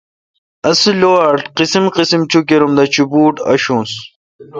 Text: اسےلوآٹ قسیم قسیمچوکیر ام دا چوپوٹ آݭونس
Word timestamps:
اسےلوآٹ 0.69 1.39
قسیم 1.57 1.85
قسیمچوکیر 1.95 2.61
ام 2.65 2.71
دا 2.77 2.85
چوپوٹ 2.93 3.35
آݭونس 3.51 3.91